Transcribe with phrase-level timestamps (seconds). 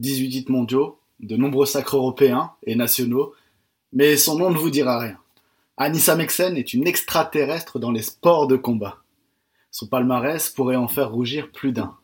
[0.00, 3.34] 18 titres mondiaux, de nombreux sacres européens et nationaux,
[3.92, 5.18] mais son nom ne vous dira rien.
[5.76, 8.98] Anissa Mexen est une extraterrestre dans les sports de combat.
[9.70, 11.96] Son palmarès pourrait en faire rougir plus d'un,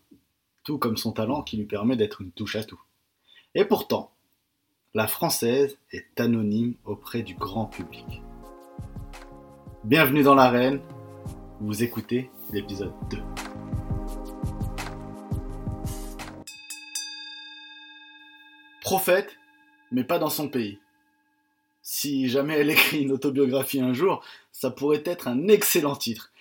[0.64, 2.80] tout comme son talent qui lui permet d'être une touche à tout.
[3.54, 4.12] Et pourtant,
[4.94, 8.22] la française est anonyme auprès du grand public.
[9.84, 10.80] Bienvenue dans l'arène,
[11.60, 13.18] vous écoutez l'épisode 2.
[18.86, 19.36] Prophète,
[19.90, 20.78] mais pas dans son pays.
[21.82, 26.32] Si jamais elle écrit une autobiographie un jour, ça pourrait être un excellent titre.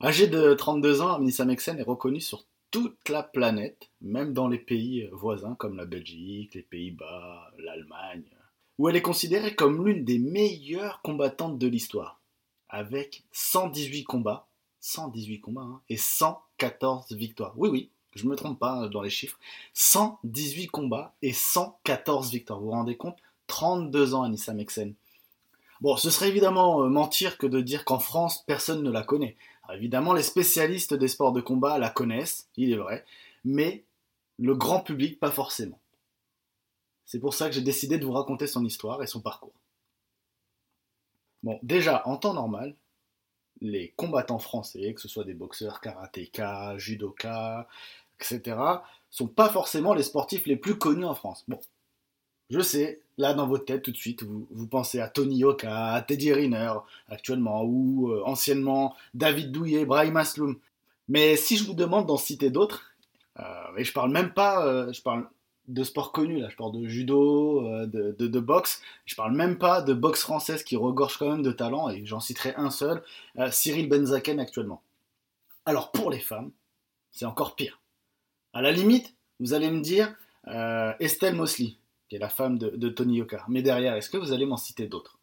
[0.00, 4.60] Âgée de 32 ans, Anissa Mexen est reconnue sur toute la planète, même dans les
[4.60, 8.22] pays voisins comme la Belgique, les Pays-Bas, l'Allemagne,
[8.78, 12.20] où elle est considérée comme l'une des meilleures combattantes de l'histoire,
[12.68, 14.46] avec 118 combats,
[14.78, 17.54] 118 combats, hein, et 114 victoires.
[17.56, 19.38] Oui, oui, je me trompe pas dans les chiffres,
[19.74, 22.58] 118 combats et 114 victoires.
[22.58, 23.18] Vous vous rendez compte?
[23.46, 24.94] 32 ans Anissa Mexen.
[25.80, 29.36] Bon, ce serait évidemment euh, mentir que de dire qu'en France, personne ne la connaît.
[29.72, 33.04] évidemment, les spécialistes des sports de combat la connaissent, il est vrai,
[33.44, 33.84] mais
[34.38, 35.80] le grand public, pas forcément.
[37.06, 39.52] C'est pour ça que j'ai décidé de vous raconter son histoire et son parcours.
[41.42, 42.76] Bon, déjà, en temps normal,
[43.60, 47.68] les combattants français, que ce soit des boxeurs, karatéka, judoka,
[48.18, 48.56] etc.,
[49.10, 51.44] sont pas forcément les sportifs les plus connus en France.
[51.48, 51.58] Bon,
[52.50, 56.02] je sais, là dans votre tête tout de suite, vous, pensez à Tony Yoka, à
[56.02, 56.72] Teddy Riner
[57.08, 60.58] actuellement, ou euh, anciennement David Douillet, Brahim Asloum.
[61.08, 62.92] Mais si je vous demande d'en citer d'autres,
[63.38, 65.28] euh, et je parle même pas, euh, je parle
[65.70, 69.82] de sport connu, là, je parle de judo, de, de, boxe, je parle même pas
[69.82, 73.02] de boxe française qui regorge quand même de talent, et j'en citerai un seul,
[73.50, 74.82] Cyril Benzaken actuellement.
[75.64, 76.50] Alors pour les femmes,
[77.10, 77.80] c'est encore pire.
[78.52, 80.14] À la limite, vous allez me dire
[80.98, 81.74] Estelle Mosley,
[82.10, 83.44] qui est la femme de, Tony Yoka.
[83.48, 85.18] Mais derrière, est-ce que vous allez m'en citer d'autres?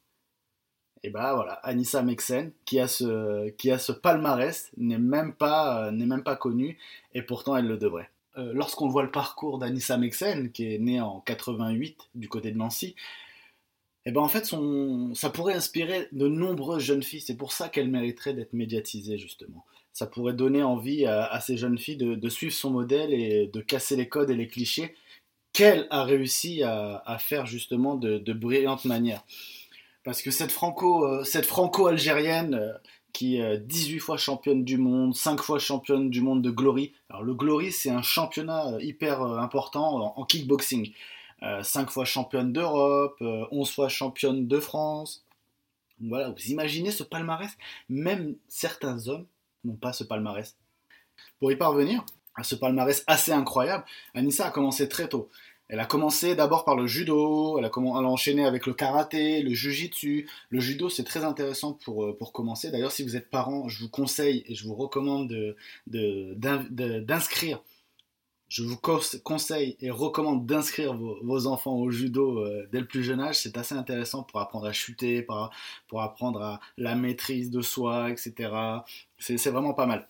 [1.04, 4.98] Et eh bah ben, voilà, Anissa Mexen, qui a ce, qui a ce palmarès, n'est
[4.98, 6.80] même, pas, euh, n'est même pas connue,
[7.14, 8.10] et pourtant elle le devrait.
[8.38, 12.58] Euh, lorsqu'on voit le parcours d'Anissa Mexen, qui est née en 88 du côté de
[12.58, 12.96] Nancy,
[14.06, 14.50] eh ben en fait,
[15.16, 17.22] ça pourrait inspirer de nombreuses jeunes filles.
[17.22, 19.66] C'est pour ça qu'elle mériterait d'être médiatisée, justement.
[19.92, 23.98] Ça pourrait donner envie à, ces jeunes filles de, suivre son modèle et de casser
[23.98, 24.96] les codes et les clichés
[25.52, 29.26] qu'elle a réussi à, faire justement de, de brillante manière.
[30.04, 32.72] Parce que cette euh, franco-algérienne euh,
[33.18, 36.94] qui est 18 fois championne du monde, 5 fois championne du monde de Glory.
[37.10, 40.94] Alors le Glory, c'est un championnat euh, hyper important en, kickboxing.
[41.42, 45.26] 5 fois championne d'Europe, 11 fois championne de France.
[46.00, 47.58] Voilà, vous imaginez ce palmarès
[47.90, 49.26] Même certains hommes
[49.64, 50.56] n'ont pas ce palmarès.
[51.40, 53.84] Pour y parvenir, à ce palmarès assez incroyable,
[54.14, 55.28] Anissa a commencé très tôt.
[55.70, 60.30] Elle a commencé d'abord par le judo, elle a, enchaîné avec le karaté, le jujitsu.
[60.50, 62.72] Le judo, c'est très intéressant pour, euh, pour commencer.
[62.72, 65.56] D'ailleurs, si vous êtes parent, je vous conseille et je vous recommande
[65.88, 67.62] d'inscrire.
[68.48, 73.20] Je vous conseille et recommande d'inscrire vos, enfants au judo euh, dès le plus jeune
[73.20, 73.40] âge.
[73.40, 75.50] C'est assez intéressant pour apprendre à chuter, pour,
[75.90, 78.54] pour apprendre à la maîtrise de soi, etc.
[79.20, 80.08] C'est vraiment pas mal.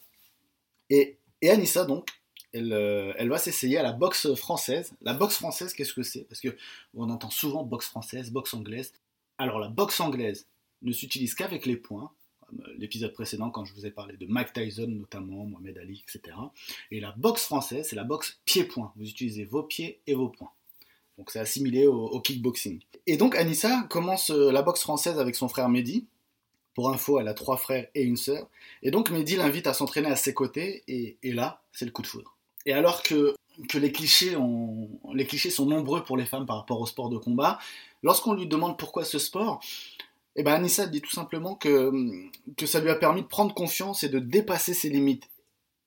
[0.92, 2.08] Et et Anissa, donc,
[2.54, 4.94] elle, euh, elle va s'essayer à la boxe française.
[5.02, 6.24] La boxe française, qu'est-ce que c'est?
[6.24, 6.56] Parce que
[6.94, 8.94] on entend souvent boxe française, boxe anglaise.
[9.38, 10.48] Alors la boxe anglaise
[10.82, 11.80] ne s'utilise qu'avec les
[12.48, 16.04] comme euh, l'épisode précédent quand je vous ai parlé de Mike Tyson notamment, Mohamed Ali,
[16.08, 16.36] etc.
[16.92, 18.94] Et la boxe française, c'est la boxe pied-point.
[18.96, 20.52] Vous utilisez vos pieds et vos poings.
[21.18, 22.80] Donc c'est assimilé au, au, kickboxing.
[23.08, 26.06] Et donc Anissa commence euh, la boxe française avec son frère Mehdi,
[26.78, 28.48] pour info, elle a trois frères et une sœur.
[28.84, 32.08] Et donc Mehdi l'invite à s'entraîner à ses côtés, et, là, c'est le coup de
[32.08, 32.37] foudre.
[32.68, 33.34] Et alors que,
[33.70, 34.38] que les, clichés
[35.14, 37.58] les clichés sont nombreux pour les femmes par rapport au sport de combat,
[38.04, 39.64] lorsqu'on lui demande pourquoi ce sport,
[40.36, 41.92] eh ben Anissa dit tout simplement que,
[42.58, 45.30] que ça lui a permis de prendre confiance et de dépasser ses limites.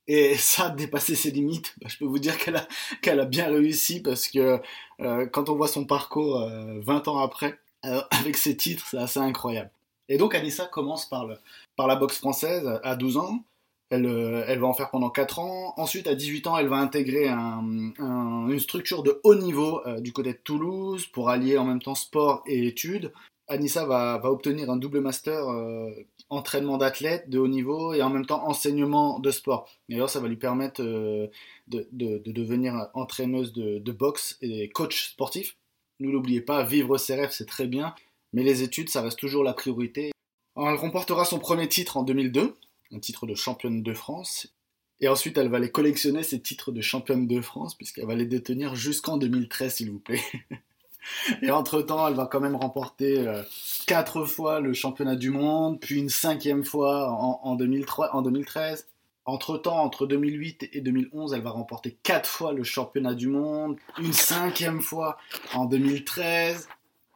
[0.09, 2.67] Et ça, dépasser ses limites, bah, je peux vous dire qu'elle a,
[3.03, 4.59] qu'elle a bien réussi parce que
[5.01, 8.99] euh, quand on voit son parcours 20 euh, ans après, euh, avec ses titres, c'est
[8.99, 9.71] assez incroyable.
[10.09, 11.37] Et donc Anissa commence par, le,
[11.77, 13.45] par la boxe française à 12 ans.
[13.91, 15.75] Elle, euh, elle, va en faire pendant 4 ans.
[15.77, 20.33] Ensuite, à 18 ans, elle va intégrer une structure de haut niveau euh, du côté
[20.33, 23.13] de Toulouse pour allier en même temps sport et études.
[23.49, 25.91] Anissa va, obtenir un double master euh,
[26.29, 29.69] entraînement d'athlète de haut niveau et en même temps enseignement de sport.
[29.89, 31.31] D'ailleurs, ça va lui permettre de,
[31.67, 35.57] de, de, devenir entraîneuse de, de boxe et coach sportif.
[35.99, 37.93] Ne l'oubliez pas, vivre ses rêves, c'est très bien,
[38.33, 40.13] mais les études, ça reste toujours la priorité.
[40.57, 42.55] Elle remportera son premier titre en 2002,
[42.93, 44.55] un titre de championne de France.
[45.01, 48.27] Et ensuite, elle va les collectionner, ces titres de championne de France, puisqu'elle va les
[48.27, 50.23] détenir jusqu'en 2013, s'il vous plaît.
[51.43, 53.43] Et entre-temps, elle va quand même remporter euh,
[53.87, 58.87] quatre fois le championnat du monde, puis une cinquième fois en, en 2013.
[59.27, 64.13] Entre-temps, entre 2008 et 2011, elle va remporter quatre fois le championnat du monde, une
[64.13, 65.19] cinquième fois
[65.55, 66.69] en 2013.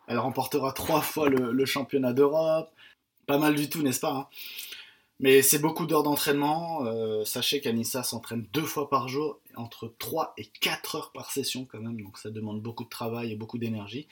[0.07, 2.71] Elle remportera trois fois le, championnat d'Europe.
[3.27, 4.29] Pas mal du tout, n'est-ce pas hein?
[5.21, 6.85] Mais c'est beaucoup d'heures d'entraînement.
[6.85, 11.67] Euh, sachez qu'Anissa s'entraîne deux fois par jour, entre 3 et 4 heures par session
[11.71, 12.01] quand même.
[12.01, 14.09] Donc ça demande beaucoup de travail et beaucoup d'énergie.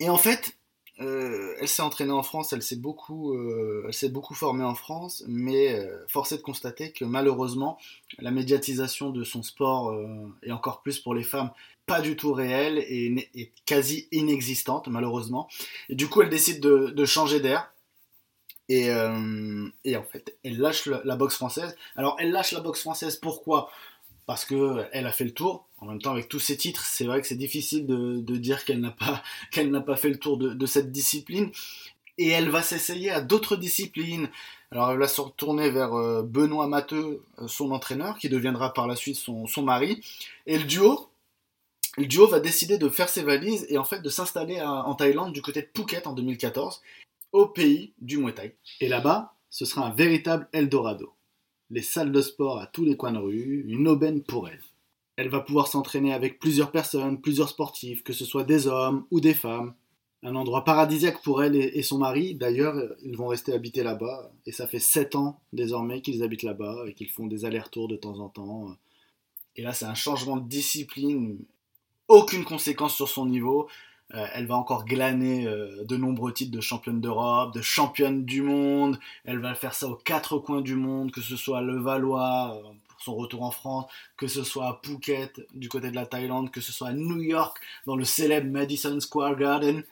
[0.00, 0.56] Et en fait,
[1.00, 5.74] euh, elle s'est entraînée en France, elle s'est beaucoup, euh, beaucoup formée en France, mais
[5.74, 7.78] euh, force est de constater que malheureusement,
[8.20, 9.94] la médiatisation de son sport,
[10.42, 11.50] et encore plus pour les femmes,
[11.86, 15.48] pas du tout réelle et, quasi inexistante malheureusement.
[15.88, 17.73] Et du coup, elle décide de, changer d'air.
[18.68, 18.88] Et,
[19.84, 21.76] et, en fait, elle lâche la boxe française.
[21.96, 23.70] Alors, elle lâche la boxe française pourquoi?
[24.26, 25.66] Parce qu'elle a fait le tour.
[25.84, 28.80] En même temps, avec tous ces titres, c'est vrai que c'est difficile de, dire qu'elle
[28.80, 31.50] n'a pas, qu'elle pas fait le tour de, cette discipline.
[32.16, 34.30] Et elle va s'essayer à d'autres disciplines.
[34.70, 38.86] Alors elle va se retourner vers euh, Benoît Matteux, euh, son entraîneur, qui deviendra par
[38.86, 40.00] la suite son, mari.
[40.46, 41.10] Et le duo,
[41.98, 45.32] le duo va décider de faire ses valises et en fait de s'installer en Thaïlande
[45.32, 46.82] du côté de Phuket en 2014,
[47.34, 48.56] au pays du Muay.
[48.80, 51.14] Et là-bas, ce sera un véritable Eldorado
[51.70, 54.62] les salles de sport à tous les coins de rue, une aubaine pour elle.
[55.16, 59.20] Elle va pouvoir s'entraîner avec plusieurs personnes, plusieurs sportifs, que ce soit des hommes ou
[59.20, 59.74] des femmes.
[60.22, 62.34] Un endroit paradisiaque pour elle et, son mari.
[62.34, 64.32] D'ailleurs, ils vont rester habiter là-bas.
[64.46, 67.96] Et ça fait sept ans désormais qu'ils habitent là-bas et qu'ils font des allers-retours de
[67.96, 68.74] temps en temps.
[69.56, 71.38] Et là, c'est un changement de discipline.
[72.08, 73.68] Aucune conséquence sur son niveau.
[74.14, 78.42] Euh, elle va encore glaner euh, de nombreux titres de championne d'Europe, de championne du
[78.42, 78.98] monde.
[79.24, 82.68] Elle va faire ça aux quatre coins du monde, que ce soit à Levallois euh,
[82.88, 86.52] pour son retour en France, que ce soit à Phuket du côté de la Thaïlande,
[86.52, 89.82] que ce soit à New York dans le célèbre Madison Square Garden.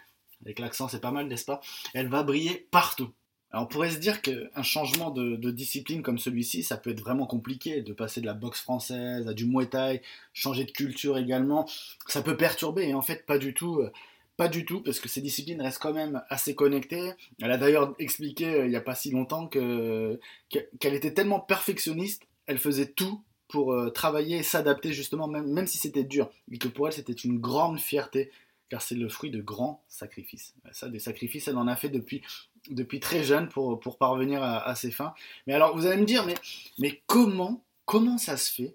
[0.44, 1.60] Avec l'accent, c'est pas mal, n'est-ce pas?
[1.94, 3.10] Elle va briller partout.
[3.50, 7.00] Alors on pourrait se dire qu'un changement de, de, discipline comme celui-ci, ça peut être
[7.00, 10.00] vraiment compliqué, de passer de la boxe française à du muay thai,
[10.32, 11.68] changer de culture également,
[12.06, 13.82] ça peut perturber, et en fait pas du tout.
[14.42, 17.12] Pas du tout, parce que ces disciplines restent quand même assez connectées.
[17.40, 20.18] Elle a d'ailleurs expliqué euh, il n'y a pas si longtemps que,
[20.80, 25.68] qu'elle était tellement perfectionniste, elle faisait tout pour euh, travailler et s'adapter justement, même, même
[25.68, 26.28] si c'était dur.
[26.50, 28.32] Et que pour elle, c'était une grande fierté,
[28.68, 30.54] car c'est le fruit de grands sacrifices.
[30.72, 32.20] Ça, des sacrifices, elle en a fait depuis,
[32.68, 35.14] depuis très jeune pour, pour parvenir à, ses fins.
[35.46, 36.34] Mais alors, vous allez me dire, mais,
[36.80, 38.74] mais comment, comment ça se fait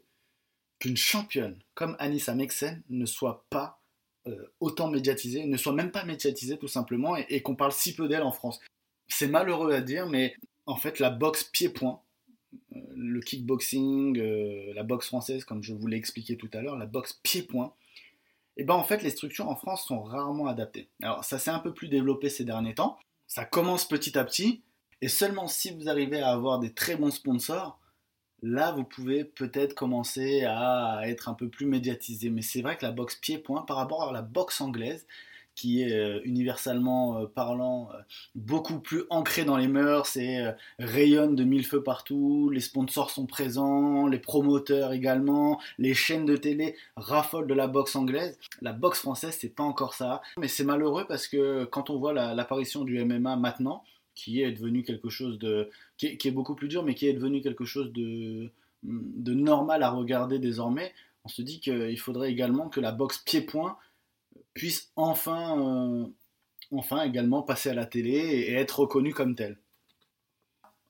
[0.80, 3.77] qu'une championne comme Anissa Mexen ne soit pas
[4.28, 8.08] euh, autant médiatisée, ne soit même pas médiatisée tout simplement, et, qu'on parle si peu
[8.08, 8.60] d'elle en France.
[9.08, 10.36] C'est malheureux à dire, mais
[10.66, 12.02] en fait, la boxe pied-point,
[12.76, 16.78] euh, le kickboxing, euh, la boxe française, comme je vous l'ai expliqué tout à l'heure,
[16.78, 17.74] la boxe pied-point,
[18.60, 20.90] et eh ben en fait, les structures en France sont rarement adaptées.
[21.04, 22.98] Alors, ça s'est un peu plus développé ces derniers temps,
[23.28, 24.64] ça commence petit à petit,
[25.02, 27.80] et seulement si vous arrivez à avoir des très bons sponsors,
[28.44, 32.30] là vous pouvez peut-être commencer à être un peu plus médiatisé.
[32.30, 35.06] Mais c'est vrai que la boxe pied-point par rapport à la boxe anglaise,
[35.58, 37.98] qui est euh, universellement euh, parlant euh,
[38.36, 43.26] beaucoup plus ancrée dans les mœurs et rayonne de mille feux partout, les sponsors sont
[43.26, 48.38] présents, les promoteurs également, les chaînes de télé raffolent de la boxe anglaise.
[48.62, 52.14] La boxe française, c'est pas encore ça, mais c'est malheureux parce que quand on voit
[52.14, 53.84] l'apparition du MMA maintenant,
[54.18, 55.70] qui est devenu quelque chose de.
[55.98, 58.52] Qui est, beaucoup plus dur, mais qui est devenu quelque chose de,
[58.84, 60.92] normal à regarder désormais,
[61.24, 63.78] on se dit qu'il faudrait également que la boxe pied-point
[64.56, 66.10] puisse enfin,
[66.72, 69.60] euh, également passer à la télé et, être reconnue comme telle.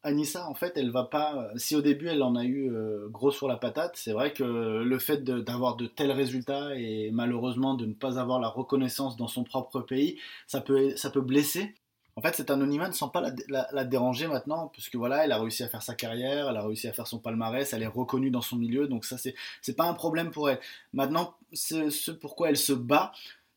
[0.03, 1.49] Anissa, en fait, elle va pas.
[1.57, 4.43] Si au début elle en a eu euh, gros sur la patate, c'est vrai que
[4.83, 9.27] le fait d'avoir de, tels résultats et malheureusement de ne pas avoir la reconnaissance dans
[9.27, 10.17] son propre pays,
[10.47, 11.75] ça peut blesser.
[12.17, 15.61] En fait, cet anonymat ne sent pas la, déranger maintenant, puisque voilà, elle a réussi
[15.61, 18.41] à faire sa carrière, elle a réussi à faire son palmarès, elle est reconnue dans
[18.41, 20.59] son milieu, donc ça, c'est, pas un problème pour elle.
[20.93, 23.11] Maintenant, ce, pourquoi elle se bat,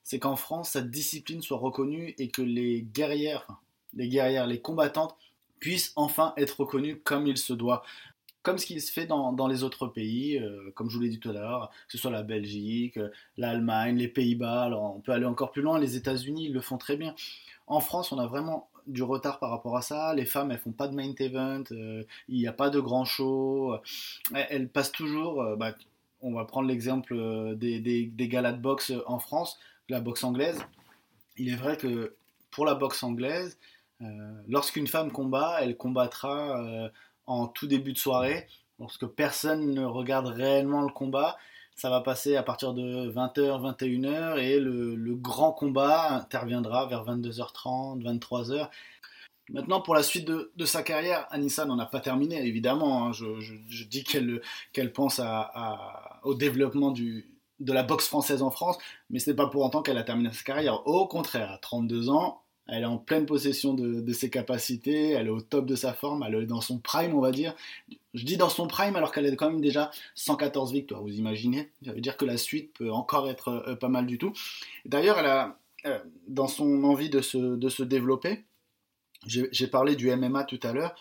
[0.04, 3.46] c'est qu'en France, sa discipline soit reconnue et que les guerrières,
[3.94, 5.16] les guerrières, les combattantes
[5.58, 7.82] puissent enfin être reconnues comme il se doit
[8.42, 11.20] comme ce qui se fait dans, les autres pays, euh, comme je vous l'ai dit
[11.20, 15.12] tout à l'heure, que ce soit la Belgique, euh, l'Allemagne, les Pays-Bas, alors on peut
[15.12, 17.14] aller encore plus loin, les États-Unis, le font très bien.
[17.70, 20.12] En France, on a vraiment du retard par rapport à ça.
[20.12, 23.04] Les femmes, elles font pas de main event, euh, il n'y a pas de grand
[23.04, 23.76] show.
[24.34, 25.40] Elles, passent toujours.
[25.40, 25.76] Euh, bah,
[26.20, 29.56] on va prendre l'exemple euh, des, des, galas de boxe en France,
[29.88, 30.60] la boxe anglaise.
[31.36, 32.16] Il est vrai que
[32.50, 33.56] pour la boxe anglaise,
[34.48, 36.90] lorsqu'une femme combat, elle combattra
[37.26, 38.48] en tout début de soirée
[38.80, 41.36] lorsque personne ne regarde réellement le combat.
[41.80, 48.02] Ça va passer à partir de 20h, 21h et le, grand combat interviendra vers 22h30,
[48.02, 48.68] 23h.
[49.48, 53.06] Maintenant, pour la suite de, sa carrière, Anissa n'en a pas terminé, évidemment.
[53.06, 53.12] Hein.
[53.12, 55.22] Je, dis qu'elle pense
[56.22, 58.76] au développement de la boxe française en France,
[59.08, 60.86] mais ce n'est pas pour autant qu'elle a terminé sa carrière.
[60.86, 62.39] Au contraire, à 32 ans,
[62.70, 66.24] elle est en pleine possession de, ses capacités, elle est au top de sa forme,
[66.26, 67.54] elle est dans son prime, on va dire.
[68.14, 71.70] Je dis dans son prime alors qu'elle est quand même déjà 114 victoires, vous imaginez
[71.84, 74.32] Ça veut dire que la suite peut encore être euh, pas mal du tout.
[74.84, 75.98] D'ailleurs, elle a, euh,
[76.28, 78.44] dans son envie de se, de se développer,
[79.26, 80.94] j'ai parlé du MMA tout à l'heure,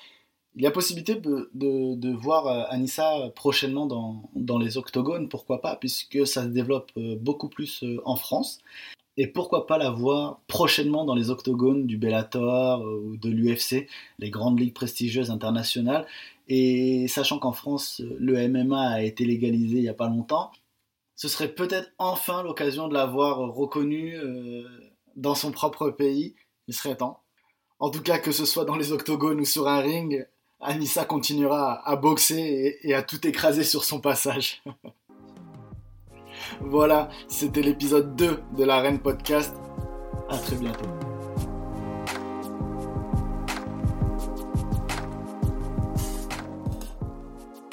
[0.55, 5.61] il y a possibilité de, de, voir euh, Anissa prochainement dans, dans, les octogones, pourquoi
[5.61, 8.59] pas, puisque ça se développe beaucoup plus en France.
[9.21, 13.89] Et pourquoi pas la voir prochainement dans les octogones du Bellator euh, ou de l'UFC,
[14.17, 16.07] les grandes ligues prestigieuses internationales.
[16.47, 20.51] Et sachant qu'en France, le MMA a été légalisé il n'y a pas longtemps,
[21.17, 24.63] ce serait peut-être enfin l'occasion de la voir reconnue euh,
[25.17, 26.35] dans son propre pays.
[26.69, 27.19] Il serait temps.
[27.79, 30.25] En tout cas, que ce soit dans les octogones ou sur un ring,
[30.61, 34.63] Anissa continuera à boxer et à tout écraser sur son passage.
[36.61, 39.55] Voilà, c'était l'épisode 2 de la Reine Podcast.
[40.29, 41.08] À très bientôt.